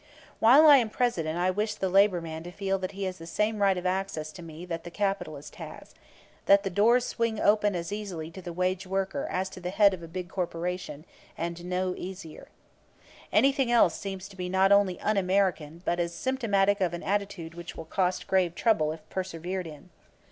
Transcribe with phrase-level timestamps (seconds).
[0.39, 3.27] While I am President I wish the labor man to feel that he has the
[3.27, 5.93] same right of access to me that the capitalist has;
[6.47, 9.93] that the doors swing open as easily to the wage worker as to the head
[9.93, 11.05] of a big corporation
[11.37, 12.47] and no easier.
[13.31, 17.53] Anything else seems to be not only un American, but as symptomatic of an attitude
[17.53, 19.91] which will cost grave trouble if persevered in.